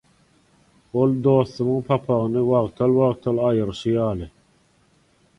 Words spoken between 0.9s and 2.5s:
ol dostumyň papagyny